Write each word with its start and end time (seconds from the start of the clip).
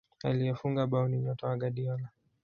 aliyefunga 0.23 0.87
bao 0.87 1.07
ni 1.07 1.17
nyota 1.19 1.47
wa 1.47 1.57
guardiola 1.57 2.09